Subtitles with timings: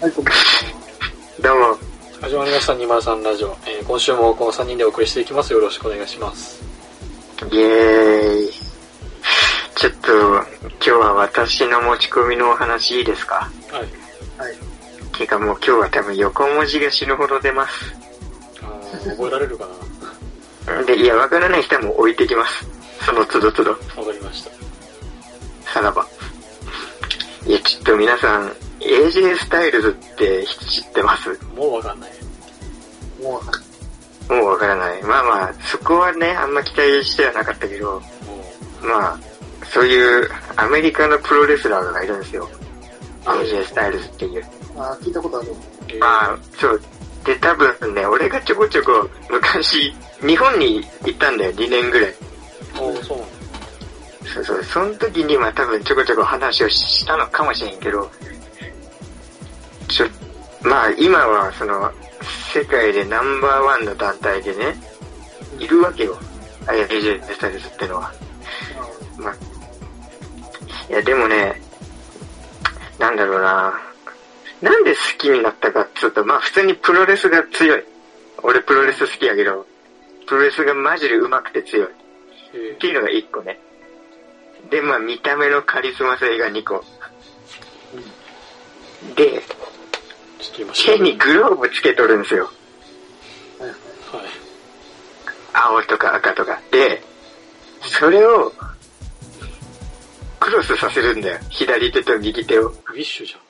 [0.00, 0.12] はい。
[0.12, 1.76] どうも、
[2.22, 3.54] 始まりました203ラジオ。
[3.66, 5.52] えー今週もこの3人でお送りしていきます。
[5.52, 6.62] よろしくお願いします。
[7.52, 8.50] イエーイ。
[9.76, 10.10] ちょっと、
[10.62, 13.50] 今日は私の持ち込みのお話いいですか？
[13.70, 13.82] はい。
[14.40, 14.56] はい。
[15.18, 17.94] てかもう今日は多分横文字が死ぬほど出ます。
[18.62, 19.66] あー覚えられるか
[20.66, 20.82] な？
[20.84, 22.66] で、いや、わからない人はもう置いてきます。
[23.04, 23.72] その都度都度。
[23.72, 24.50] わかりました。
[25.74, 26.06] さらば。
[27.46, 31.28] いや、ちょっと皆さん、AJ スタイルズって知ってます？
[31.54, 32.10] もうわかんない。
[33.22, 33.52] もうわか
[34.28, 34.36] る。
[34.36, 35.02] もうわからない。
[35.02, 38.02] まあまあ、そこはね、あんま期待してはなかったけど、も
[38.82, 39.18] まあ、
[39.66, 42.48] そういうアメリカのプロレスラーがいるんですよ。
[43.24, 44.44] AJ スタイルズっていう。
[44.76, 45.52] あー聞いたことある。
[45.98, 46.80] まあ、そう。
[47.24, 49.92] で、多分ね、俺がちょこちょこ昔、
[50.26, 52.14] 日本に行ったんだよ、2年ぐらい。
[52.78, 53.18] おーそう。
[54.26, 54.64] そうそう。
[54.64, 58.10] その時に、まあ多分ちょこちょこ話をしたのかもしれんけど、
[59.90, 60.06] ちょ、
[60.62, 61.92] まあ今はその、
[62.52, 64.74] 世界でナンバーワンの団体でね、
[65.58, 66.16] いるわけよ。
[66.66, 68.12] AJ スタイルズってのは。
[69.18, 69.34] まあ、
[70.88, 71.60] いやでもね、
[72.98, 73.80] なんだろうな
[74.62, 77.84] なんで好きになったかっつうと、まあ普通にプロレスが強い。
[78.42, 79.66] 俺プロレス好きやけど、
[80.26, 81.88] プロレスがマジで上手くて強い。
[82.54, 83.58] えっていうのが1個ね。
[84.70, 86.84] で、まあ見た目のカリスマ性が2個。
[89.16, 89.42] で、ー、
[90.40, 92.50] ちょっと今手にグローブつけとるんですよ。
[93.58, 93.70] はい。
[95.52, 96.60] 青とか赤とか。
[96.70, 97.02] で、
[97.82, 98.52] それを、
[100.38, 101.38] クロスさせるんだよ。
[101.50, 102.68] 左手と右手を。
[102.68, 103.40] ウィッシュじゃん。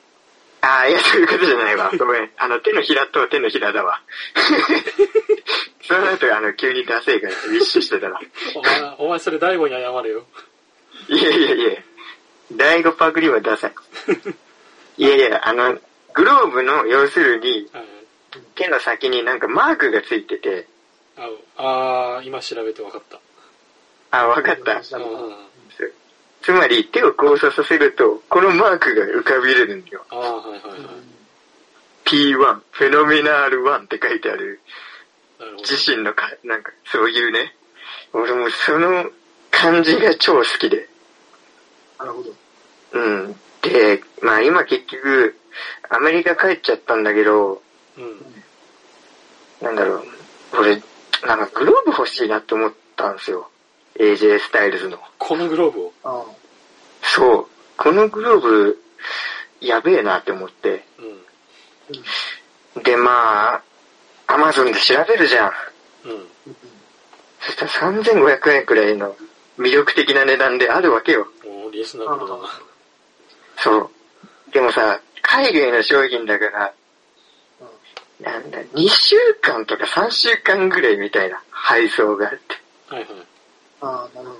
[0.63, 1.91] ああ、いや、そういうことじゃないわ。
[1.97, 2.29] ごめん。
[2.37, 4.01] あの、手のひらと手のひらだわ。
[5.81, 8.19] そうなると、あの、急にダセいから、ウィッシュしてたら。
[8.55, 10.25] お前、お前それ大悟に謝れよ。
[11.09, 11.81] いやいやいや、
[12.51, 13.73] 第5パクリはダサい。
[14.97, 15.79] いやいや、あの、
[16.13, 17.85] グローブの、要するに、はい。
[18.55, 20.67] 手の先になんかマークがついてて、
[21.17, 23.19] ああー、今調べてわかった。
[24.11, 24.81] あ、わかった。
[26.41, 30.05] つまり、手を交差させると、このマークが浮かびれるんだよ。
[30.09, 31.11] あー、はいはいはい。
[32.05, 34.59] P1、フェノメナール1って書いてある。
[35.59, 37.55] 自身のか、なんか、そういうね。
[38.13, 39.09] 俺もその
[39.49, 40.87] 感じが超好きで。
[41.99, 42.33] なるほど。
[42.93, 43.35] うん。
[43.61, 45.35] で、まあ今結局、
[45.89, 47.61] アメリカ帰っちゃったんだけど、
[47.97, 48.25] うん。
[49.61, 50.03] なんだろう、
[50.59, 50.81] 俺、
[51.27, 53.49] なんかグローブ欲しいなって思ったんですよ。
[53.99, 54.99] AJ スタイルズの。
[55.19, 55.93] このグローブを？
[56.03, 56.25] あ
[57.03, 57.47] そう。
[57.77, 58.81] このグローブ、
[59.59, 60.83] やべえなって思って。
[62.75, 62.83] うん。
[62.83, 63.63] で、まあ、
[64.27, 65.51] アマゾンで調べるじゃん。
[66.05, 66.11] うん。
[66.11, 66.27] うん。
[67.41, 69.15] そしたら3500円くらいの
[69.59, 71.27] 魅力的な値段であるわけよ。
[71.45, 72.49] おーリースナブルだな。
[73.63, 73.89] そう。
[74.51, 76.73] でもさ、海外の商品だから、
[78.19, 82.39] なんだ、2週間とか3週間ぐらいみたいな配送があって。
[82.93, 83.09] はいはい。
[83.81, 84.35] ああ、なるほ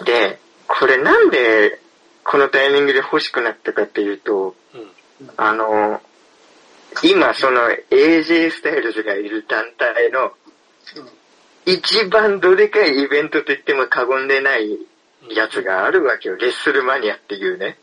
[0.00, 0.04] ど。
[0.04, 1.80] で、これなんで
[2.22, 5.30] このタイミングで欲しくなったかっていうと、うん。
[5.36, 6.00] あの、
[7.02, 10.32] 今その AJ スタイルズがいる団体の
[11.66, 14.78] 一番どでかいイベントと言っても過言でない
[15.30, 16.36] やつがあるわけよ。
[16.36, 17.78] レッスルマニアっていうね。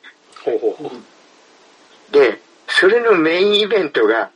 [0.46, 2.12] ほうほうほう。
[2.12, 4.30] で、それのメインイベントが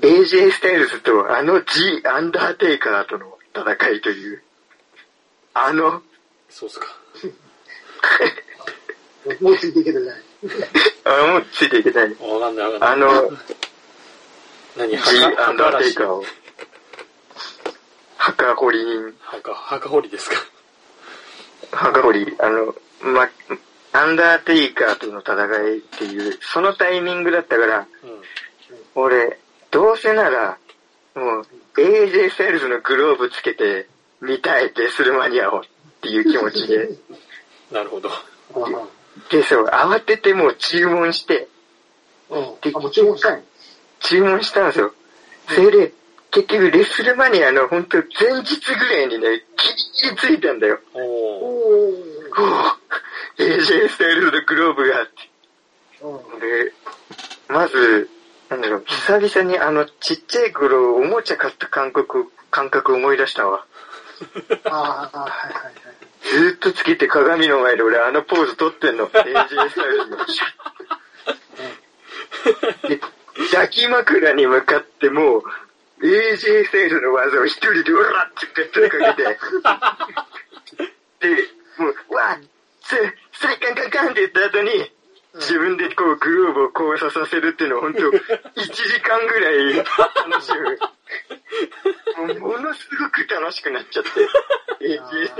[0.00, 4.42] AJ スタイルズとあの G アンダーテイカーとの戦いという、
[5.54, 6.02] あの、
[6.48, 6.86] そうっすか。
[7.24, 7.26] う
[9.34, 9.44] ん。
[9.44, 10.22] もうついていけてない。
[11.04, 12.10] あもうついていけない。
[12.20, 13.08] わかんないわかあんない。
[13.10, 13.32] の、
[14.76, 16.24] 何？G 墓アンダーテイカー墓を、
[18.18, 20.36] 墓掘り人、墓、墓掘りですか。
[21.72, 23.28] 墓掘り、あの、ま、
[23.96, 25.34] アンダーテイカーとの戦
[25.74, 27.86] いっていう、そのタイミングだったから、うん。
[28.94, 29.38] 俺、
[29.70, 30.58] どうせなら、
[31.14, 31.46] もう、
[31.80, 33.88] AJ スタイルズのグローブつけて、
[34.20, 35.62] 見たい、レスルマニアをっ
[36.02, 36.90] ていう気持ちで。
[37.72, 38.10] なるほど。
[39.30, 41.48] で、そう、慌ててもう注文して、
[42.28, 42.42] うん。
[42.42, 43.42] あ、もう注文したい
[44.00, 44.92] 注文したんですよ。
[45.48, 45.92] それで、
[46.32, 49.40] 結局、レスルマニアの本当前日ぐらいにね、ギリ
[50.02, 50.80] ギリついたんだよ。
[50.92, 51.02] おー。
[51.02, 52.76] お
[53.38, 55.12] AJ スタイルズのグローブがあって。
[56.40, 56.72] で、
[57.68, 58.10] ず、
[58.50, 63.66] なんだろう、久々にあの、ちっちゃい頃、おもちゃ買った感覚、感覚思い出したわ。
[64.64, 65.74] ああ、はいはいはい。
[66.22, 69.08] ずーっとつけて鏡の前で俺あのポーズ撮ってんの。
[69.08, 70.26] AJ スタイルの。
[70.26, 70.44] シャ
[72.84, 73.00] ッで
[73.50, 75.42] 抱き枕に向かってもう、
[76.00, 79.38] AJ スタイルの技を一人でうわってペットにかけて、
[81.34, 81.48] で、
[81.78, 82.38] もう、わっ、
[82.82, 82.94] ス
[83.46, 84.70] スリカンカンカンって言った後に、
[85.36, 90.78] 自分でこうグローブを交差させるっていうのを本当 1時間ぐらい楽しむ。
[92.26, 94.10] もうものすごく楽しくなっちゃって。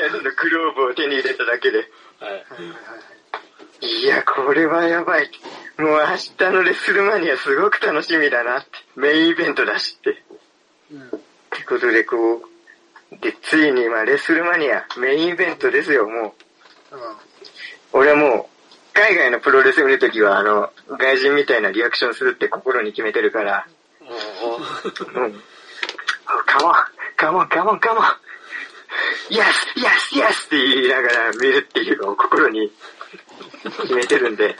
[0.08, 1.91] ルのグローブを手に入れただけで。
[2.20, 2.31] は
[3.81, 3.87] い。
[3.87, 5.31] いや、これはやばい。
[5.79, 8.70] もう明日のレッスルマニアすごく楽しみだなって。
[8.97, 10.23] メインイベントだしって。
[10.93, 11.09] うん。
[11.09, 11.11] っ
[11.50, 12.43] てことでこ
[13.12, 16.35] う、で、ついに今レッスルマニアメインイベントですよ、も
[16.91, 16.97] う。
[16.97, 17.17] うん。
[17.93, 18.56] 俺はもう、
[18.94, 23.67] 海外のプロレス見るときはあの、外人みたいなリアクションするって心に決めてるから、
[24.00, 25.43] おーうん。
[26.47, 26.75] カモン、
[27.17, 28.05] カモン、カモン、カモン。
[29.31, 32.71] イエス、イエス、イエスって言いながら見るっていうのを心に
[33.83, 34.56] 決めてるんで。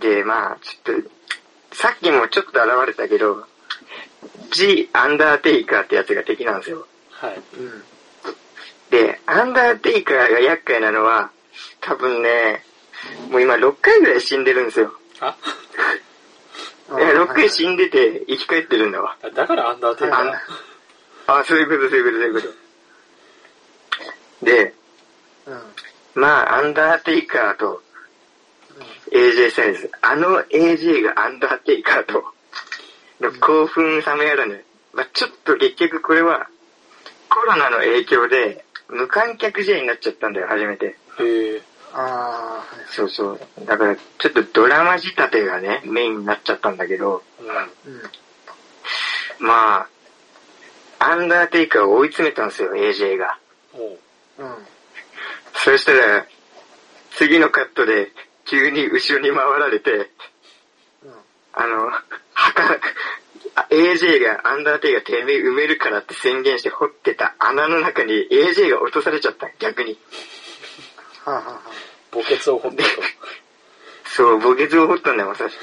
[0.00, 1.10] で、まあ、ちょっと、
[1.76, 3.46] さっきもちょっと現れたけど、
[4.52, 6.86] G アンダーテイカーってやつが敵なんですよ。
[7.10, 7.36] はい。
[7.58, 7.84] うん。
[8.90, 8.98] うん。
[8.98, 11.30] で、アンダーテイカーが厄介なのは、
[11.80, 12.64] 多分ね、
[13.30, 14.92] もう今6回ぐらい死んでるんですよ。
[15.20, 15.36] あ？
[16.98, 19.16] いや、6回死んでて生き返ってるんだわ。
[19.34, 20.34] だからアンダーテイカー
[21.26, 22.40] あそういうこと、そういうこと、そういうこ
[24.40, 24.46] と。
[24.46, 24.74] で、
[25.46, 25.54] うん。
[25.54, 25.62] うん。
[26.14, 27.82] まあ、アンダーテイカーと
[29.12, 29.90] AJ サイズ。
[30.00, 32.24] あの AJ がアンダーテイカーと、
[33.20, 34.64] の興奮冷めやらぬ。
[34.92, 36.48] まあ、ちょっと結局これは、
[37.28, 40.96] コロナの影響で、無観客試合になっちゃったんだよ、初めて。
[41.18, 41.62] へえ。
[41.92, 42.02] ああ、
[42.58, 42.86] はい。
[42.88, 43.40] そうそう。
[43.64, 47.48] だから、ちょっとドラマ仕立てがね、メインになっちゃったんだけど、うん。
[47.48, 48.02] うん。
[49.38, 49.88] まあ、
[50.98, 53.38] アンダーテイカーを追い詰めたんですよ、AJ が。
[53.74, 53.98] おう
[54.38, 54.54] うん。
[55.54, 56.26] そしたら、
[57.12, 58.12] 次のカットで、
[58.44, 60.10] 急に後ろに回られて、
[61.02, 61.12] うん。
[61.52, 61.90] あの、
[62.34, 62.78] 墓、あ
[63.70, 69.98] AJ がアンダーテイカーてめえ埋めるからって宣言して掘ってた穴の中に AJ が落とされちゃった、逆に。
[71.24, 71.60] はあ、はあはあ、
[72.12, 72.90] 墓穴を掘ったと。
[74.04, 75.56] そう、墓穴を掘ったんだよ、まさし。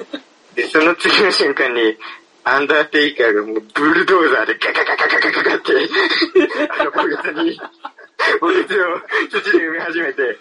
[0.54, 1.96] で、その次の瞬間に、
[2.44, 5.72] アンダーテイカーがもうブルドーザーでガガガガガガガガって、
[6.78, 10.38] あの墓穴に、墓穴を土で埋め始めて、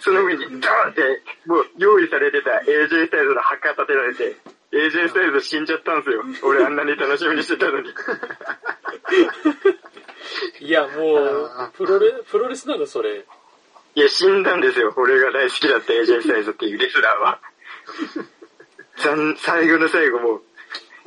[0.00, 4.36] その上にドーンって、もう用意されてた AJ スタイルの墓立てられて、
[5.42, 6.24] 死んじゃったんですよ。
[6.42, 7.90] 俺あんなに楽しみにしてたのに。
[10.60, 13.24] いや、もうあ、プロレ、プロレスなの、それ。
[13.94, 14.92] いや、死んだんですよ。
[14.96, 17.40] 俺が大好きだった AJ スタイルっていうレスラーは。
[18.96, 20.40] 残最後の最後も、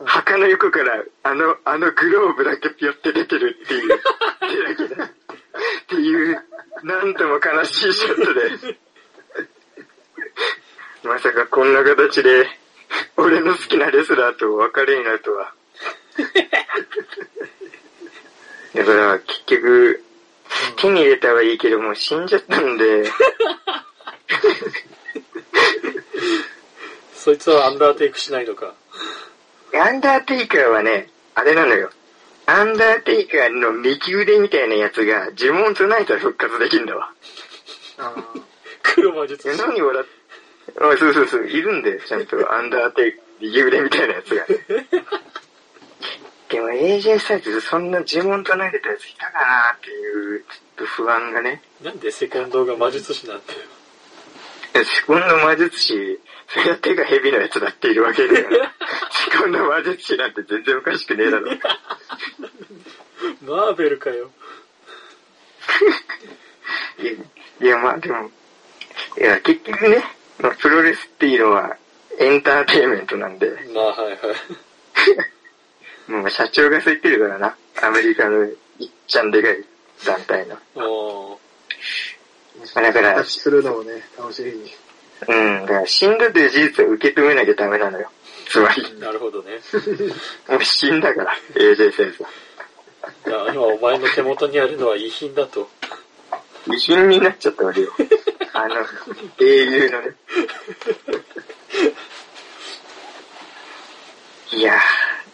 [0.04, 5.06] 墓の横から、あの、あのグローブだけピョって出てるっていう、手だけだ。
[5.06, 5.10] っ
[5.88, 6.44] ていう、
[6.84, 8.78] なんとも悲しいショットで。
[11.04, 12.48] まさかこんな形で、
[13.18, 15.54] 俺の好きなレスラーとお別れになるとは。
[18.76, 20.04] だから、結局、
[20.78, 23.06] 手に入れたはいいけど、もう死んじゃったんで、
[27.16, 28.74] そいつはアンダーテイクしないのか。
[29.74, 31.90] アンダーテイカーはね、あれなのよ。
[32.46, 37.12] アンダーテイカーの右腕みたいなやつが呪文唱えたら復活できるんだわ。
[37.98, 38.14] あ
[38.84, 39.60] 黒魔術え、師。
[39.60, 40.15] 何笑って、
[40.78, 44.46] あそうそうそう、いるんだよ、ちゃんとアンダーテイカー、右腕みたいなやつが。
[46.50, 51.62] でも AJ サイズそんな呪文唱えてたやついたかなっていう、ちょっと不安がね。
[51.84, 53.60] なんでセコンドが魔術師なんだよ。
[54.86, 58.74] セコンド魔術師、それは手が蛇のやつだっているわけだから。
[59.32, 61.52] セコンド魔術師なんて全然おかしくねえだろ。
[63.42, 64.32] マーベルかよ。
[67.00, 67.12] いや、
[67.62, 68.30] いやまあでも、
[69.18, 70.04] いや結局ね、
[70.40, 71.78] まあ、プロレスっていうのは
[72.20, 74.18] エンターテインメントなんで、まあ、はいはい。
[76.12, 77.56] もう社長がそう言ってるからな。
[77.82, 78.54] アメリカのいっ
[79.08, 79.64] ちゃんでかい
[80.06, 80.58] 団体の。
[80.76, 81.38] おー
[82.76, 84.74] まあだからするのをね、楽しみに。
[85.28, 88.10] うん、だから死んだという事実を受け止めなきゃダメなのよ。
[88.48, 89.60] つまり、なるほどね。
[90.48, 92.24] もう死んだから、AJ 先生。
[93.30, 95.70] いや、今お前の手元にあるのは遺品だと。
[96.68, 97.92] 遺品になっちゃったわけよ。
[98.54, 98.76] あの、
[99.40, 100.16] 英雄のね。
[104.54, 104.80] いやー、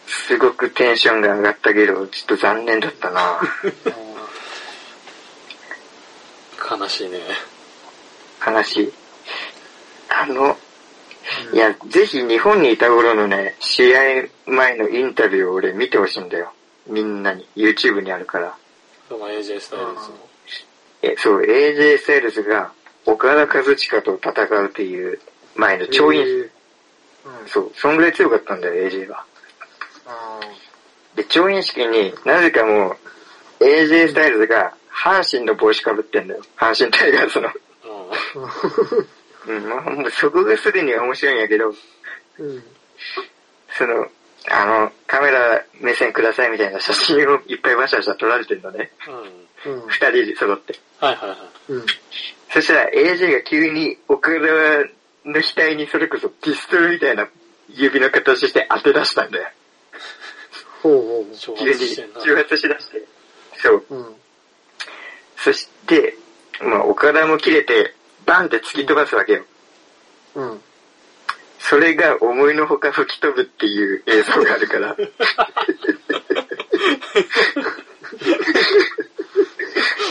[0.06, 3.40] すごくテンションが上がったけど、ちょっと残念だったな
[6.70, 7.20] 悲しいね。
[8.38, 8.92] 話。
[10.08, 10.58] あの、
[11.52, 16.52] いや、ぜひ日本にいた頃のね、試合前のインタビューを俺見てほしいんだよ。
[16.86, 17.46] みんなに。
[17.56, 18.56] YouTube にあるから。
[19.08, 20.31] その AJ スタイルズの。
[21.02, 22.72] え、そう、AJ スタイルズが
[23.04, 25.18] 岡田和親と戦うっていう
[25.56, 26.50] 前の超員、えー
[27.42, 27.48] うん。
[27.48, 29.24] そう、そんぐらい強かったんだよ、AJ が。
[30.06, 30.40] あ
[31.16, 32.96] で、調印式になぜかも
[33.60, 36.42] う、AJ スタイルズが阪神の帽子かぶってんだよ。
[36.56, 37.50] 阪神タイガースの。
[39.46, 42.64] うん、そこがすでに面白いんやけど、うん。
[43.76, 44.06] その、
[44.50, 48.90] あの、カメラ目線くださいみたいな写真をいっぱいバシャバシャ撮られてんのね。
[49.68, 49.72] ん。
[49.72, 49.88] うん。
[49.88, 50.74] 二人で揃って。
[50.98, 51.36] はいは
[51.68, 51.72] い。
[51.72, 51.86] うん。
[52.52, 54.36] そしたら AJ が急に岡田
[55.24, 57.28] の額にそれこそピストルみたいな
[57.68, 59.48] 指の形して当て出したんだよ。
[60.82, 62.20] ほうほう挑急に発してんな。
[62.20, 63.04] 挑発しだして。
[63.58, 63.84] そう。
[63.90, 64.16] うん。
[65.36, 66.16] そして、
[66.60, 67.94] まあ岡田も切れて、
[68.26, 69.44] バンって突き飛ばすわけよ。
[70.34, 70.60] うん。
[71.68, 74.96] それが思いのほか吹き飛ぶっていう映像があるから。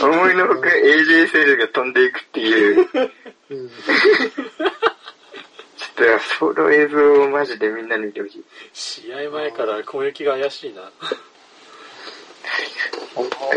[0.02, 2.86] 思いのほか AJ セールが飛んでいくっていう。
[2.86, 3.10] ちょっ
[3.50, 3.68] うん。
[5.94, 8.44] とその映像をマジでみんなに見てほしい。
[8.72, 10.90] 試合前から攻撃が怪しいな。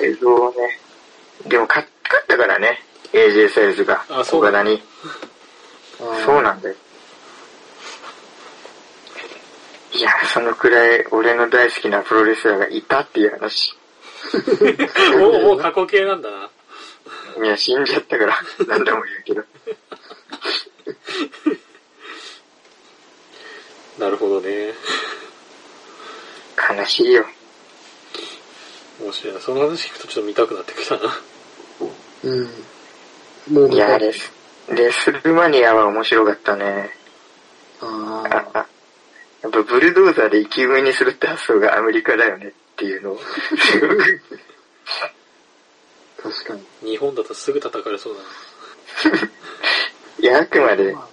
[0.03, 0.79] 映像をね。
[1.47, 2.83] でも勝勝ったからね。
[3.13, 4.05] AJ スタイルズが。
[4.09, 4.83] あそうだに。
[6.01, 6.75] あそうなんだよ。
[9.95, 13.73] いや、そのくらい俺の大好きなプロレスラーがいたっていう話。
[15.17, 16.49] もう、もう過去形なんだな。
[17.45, 18.35] いや、死んじゃったから、
[18.67, 19.43] 何度も言うけど。
[23.97, 24.73] なるほどね。
[26.77, 27.25] 悲しいよ。
[28.99, 29.39] 面白いな。
[29.39, 31.19] その話聞くとちょっと見たくなってきたな。
[32.23, 32.49] うん。
[33.53, 34.33] もういや、レス、
[34.69, 37.04] レスルマニアは面白かったね。
[39.55, 43.19] あああやっぱブルドーザーで生き埋めにするって発想がアメリカだよねっていうのを、
[43.57, 44.21] すごく、
[45.03, 46.91] あ、確かに。
[46.91, 48.19] 日本だとすぐ叩かれそうだ
[49.11, 49.17] な。
[50.19, 51.07] いや、あくまで、ま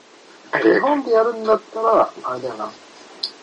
[0.53, 2.71] あ日、本でやるんだったら、あれだよな。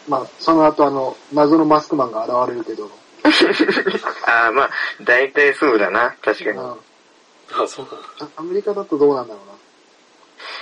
[0.07, 2.89] まあ、その後あの、謎のマスクマンが現れるけど、
[4.25, 4.69] ああ、まあ、
[5.03, 6.57] 大体そうだな、確かに。
[6.57, 6.79] うん
[7.51, 9.53] あ、そうなのアメリカだとどうなんだろうな。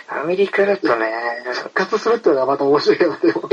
[0.08, 1.12] アメリカだとね、
[1.54, 3.50] 復活するってのがまた面白いよな、でも。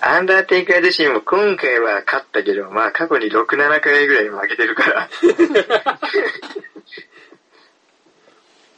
[0.00, 5.08] アンダーテイカー自身も今回は勝ったけど、まあ過去に6、7回ぐらい負けてるから。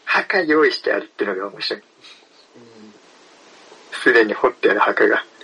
[0.04, 1.83] 墓用意してあるってのが面白い。
[3.92, 5.25] すでに掘ってある墓が。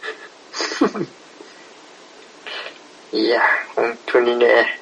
[3.12, 3.42] いや、
[3.74, 4.78] 本当にね、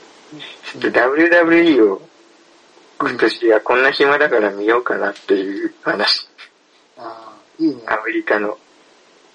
[0.79, 2.10] ちょっと WWE を
[3.01, 6.29] 今年はこんな暇だから見ようかなっていう話。
[6.99, 7.83] ああ、いいね。
[7.87, 8.59] アメリカの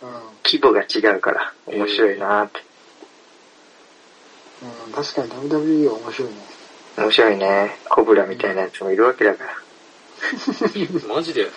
[0.02, 0.10] うん。
[0.44, 2.60] 規模が違うから面白いなって。
[4.88, 6.38] うん、確かに WWE は面白いね。
[6.98, 7.76] 面白いね。
[7.90, 9.56] コブラみたいなやつもいるわけだから。
[11.14, 11.50] マジで？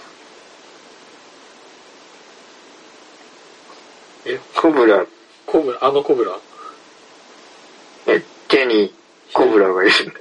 [4.25, 5.07] え、コブラ、
[5.47, 6.39] コブラ、あのコブラ？
[8.07, 8.95] え、手に
[9.33, 10.19] コブラがいるんだよ。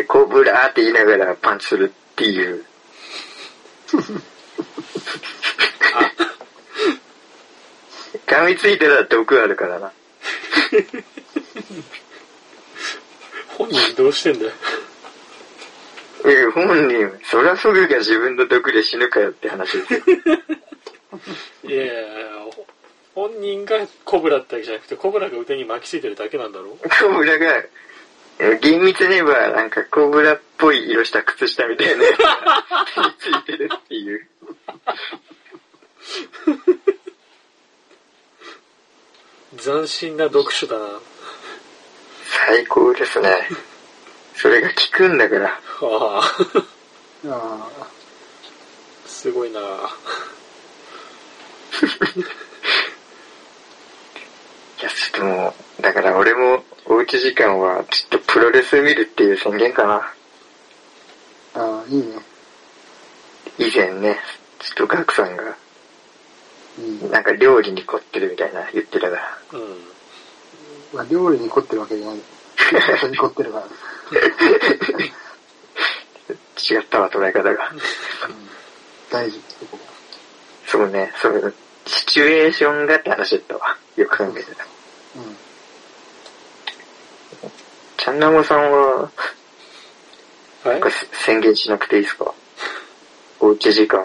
[0.00, 2.64] えで、コブラーって言いながらパンチするっていう。
[8.26, 9.92] 噛みついてたら毒あるからな。
[13.58, 14.52] 本人どうしてんだよ。
[16.24, 20.00] え、本人、そりゃフグが自分の毒で死ぬかよって話ですよ。
[21.64, 21.94] いやいや
[23.14, 27.68] 本人がコブラってわけじゃなくて、コブラが腕に巻きついてるだけなんだろコブラが、え
[28.62, 32.34] 厳密に言えば、なんかコブラっぽい色した靴下みたいなやつが
[32.94, 34.26] 手についてるっていう。
[39.58, 40.86] 斬新な読書だな。
[42.46, 43.28] 最高ですね。
[44.34, 45.48] それが効くんだから。
[45.50, 46.22] ああ、
[47.26, 47.68] あ
[49.06, 49.60] すごいな。
[49.60, 49.62] い
[54.82, 59.94] や、ちょっともう、だから俺もおうち時間はちょっとプロレス見るっていう宣言かな。
[59.94, 60.10] あ、
[61.54, 62.16] ああ、いいね。
[63.58, 64.18] 以前ね、
[64.58, 65.56] ちょっとガクさんが、
[66.80, 67.08] いい。
[67.08, 69.38] なんか料理に凝ってるみたいな言ってたから。
[69.52, 69.60] うん。
[70.92, 72.18] まあ、料理に凝ってるわけじゃない。
[72.98, 73.66] 人に凝ってるから。
[76.76, 77.70] 違ったわ、捉え方が。
[77.70, 77.80] うん、
[79.12, 79.40] 大事、
[80.66, 81.54] そうね、そういう、
[81.86, 83.76] シチュエーションがって話だったわ。
[83.94, 84.64] よく考えてた。
[85.14, 85.36] うん。
[88.10, 89.10] ちゃんなもさんは、は
[90.66, 90.90] いなんか
[91.24, 92.34] 宣言しなくていいですか？
[93.38, 94.04] おうち時間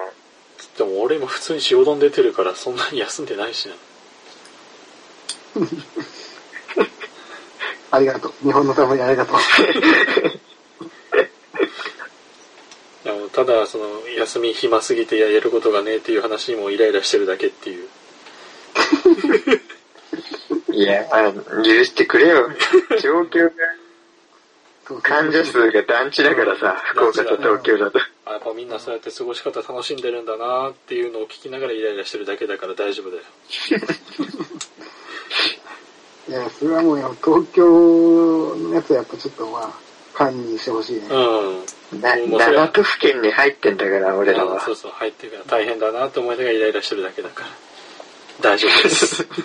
[0.78, 3.74] でも俺今普通に仕事出てるからそんなに休んでないしな。
[7.92, 8.34] ありがとう。
[8.44, 9.38] 日本のためにありがとう。
[13.34, 13.86] ただ、その、
[14.18, 17.88] 休み暇すぎてやることがねえっていう話にもイライラしてるだけっていう。
[20.74, 21.42] いや、あ許
[21.84, 22.50] してくれよ。
[23.02, 23.50] 状況が、
[25.02, 28.00] 患者数が団地だからさ、福岡と東京だと。
[28.26, 33.24] あやっぱみんなそうやって過ごし方楽しんでるんだなっていうのを聞きながらイライラしてるだけだから大丈夫だよ。
[36.28, 39.72] いや、それはもうや東京のやつはやっぱちょっとまあ、
[40.14, 41.08] 管理してほしいね。
[41.10, 42.02] うん。
[42.02, 44.72] な、もうそれは7都府県に入ってんだから、俺らはあそ。
[44.72, 47.50] うそう、入ってるから大変だなって思いながらイライラしてるだけだから。
[48.42, 49.24] 大丈夫です。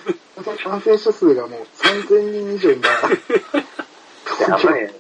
[0.65, 2.89] 感染者数がもう3000人以上いな
[4.49, 4.91] やばいよ。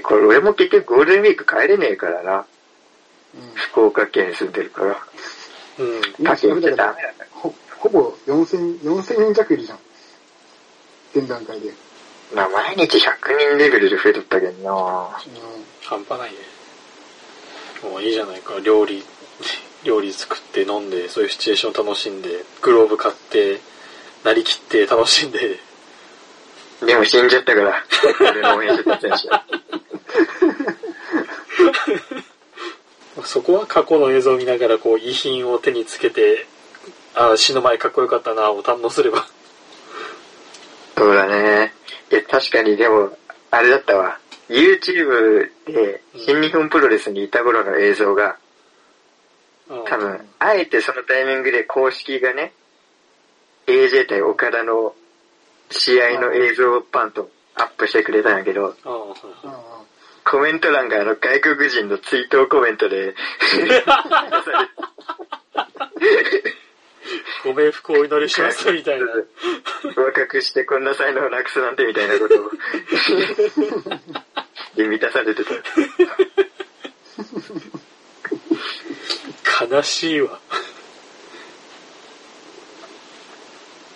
[0.00, 2.46] これ、俺も結局ゴールデンウィーク帰れねえからな。
[3.54, 4.98] 福岡県に住んでるから。
[5.78, 6.02] うん。
[6.18, 7.26] 今他県行っちゃダメだ。
[7.30, 9.78] ほほぼ4000、4000人弱いるじゃん。
[11.14, 11.72] 現段階で。
[12.34, 15.08] まあ毎日100人レベルで増えとったけどな
[15.82, 16.36] 半端ないね。
[17.82, 18.54] もういいじゃないか。
[18.62, 19.02] 料理、
[19.84, 23.60] 料理作って飲んで、そういうシチュエーション楽しんで、グローブ買って、
[24.24, 25.58] なりきって楽しんで、
[26.86, 27.84] でも死んじゃったから、
[28.20, 29.44] 俺の応援してた選手は。
[33.24, 36.46] そこは過去の映像を見ながら、こう、遺品を手につけて、
[37.14, 39.26] ああ、死ぬ前かっこよかったな、を堪能すれば。
[40.96, 41.72] そうだね。
[42.10, 43.16] いや、確かにでも、
[43.50, 44.18] あれだったわ。
[44.48, 48.36] YouTube で新日本プロレスにいた頃の映像が、
[49.68, 52.52] うん多分、あえてそのタイミングで公式がね、
[53.66, 54.94] AJ 対岡田の
[55.70, 58.74] 試合の映像をパンとアップしてくれたんやけど、
[60.24, 63.16] コメント欄があの外国人の追悼コメントで、
[67.44, 69.06] ご冥福をお祈りします、みたいな。
[69.96, 72.50] 若くしてこんな才能をなくすなんてみたいなことを
[74.76, 75.50] で満たされてた。
[79.74, 80.38] 悲しいわ。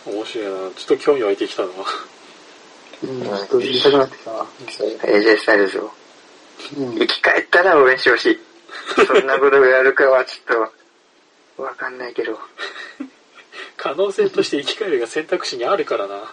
[0.06, 0.52] 面白いな。
[0.52, 1.68] ちょっと興味湧いてきたな。
[3.02, 4.46] うん、ちょっと見たくなってきたわ。
[4.58, 5.92] AJ スタイルズを。
[6.76, 6.98] うん。
[6.98, 8.38] 生き返ったら応援してほしい。
[9.06, 10.70] そんなことがやるかはちょっ
[11.56, 12.38] と、わかんないけど。
[13.76, 16.32] 可能性として生き返るが選択肢にあるからな。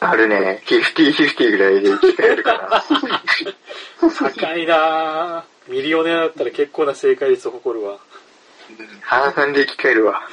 [0.00, 0.62] あるね。
[0.66, 2.84] 50-50ぐらいで生き返るか
[4.18, 5.72] 高いなぁ。
[5.72, 7.92] ミリオネアだったら結構な正解率を誇るわ。
[7.92, 7.98] な。
[9.00, 10.28] 半々で生き返るわ。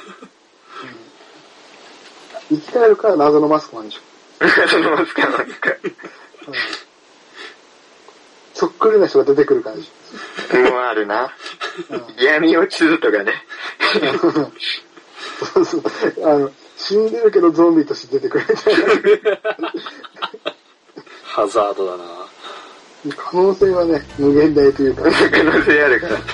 [2.50, 4.00] 生き返るから謎のマスクマンでしょ。
[4.68, 5.70] そのまま使うなんか。
[5.70, 6.54] うん。
[8.54, 9.90] そっくりな人が出てくるからでし
[10.70, 11.32] もうあるな。
[12.18, 13.32] 闇落ちするとかね。
[15.54, 15.82] そうそう。
[16.24, 18.70] あの、死んでるけどゾンビとして出てくるみた
[19.30, 19.40] い
[21.24, 22.10] ハザードだなな。
[23.16, 26.18] 可能性はね、無限大というか、可能性あるから。
[26.18, 26.24] も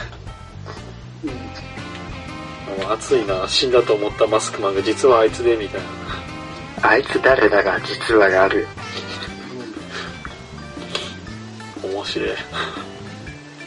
[2.91, 5.81] う熱いな死んだと思ったマスクマンが実はあいつで、みたい
[6.83, 6.89] な。
[6.89, 8.67] あいつ誰だが実はがある。
[12.09, 12.29] 面白い。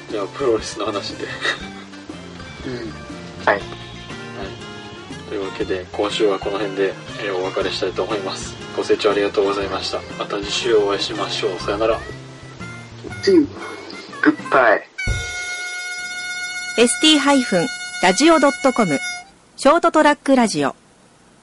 [0.10, 1.25] じゃあ、プロレスの話で。
[1.25, 1.27] う
[2.69, 2.73] ん。
[3.45, 3.56] はい。
[3.56, 3.62] はい。
[5.30, 8.56] というわけで、今週はこの辺で、えーお別れしたいと思います。
[8.75, 10.01] ご清聴ありがとうございました。
[10.17, 11.60] また次週お会いしましょう。
[11.60, 11.99] さよなら。
[13.23, 13.47] チー
[14.23, 14.82] グッバイ。
[16.77, 18.99] ST-radio.com
[19.58, 20.75] ショートトラックラジオ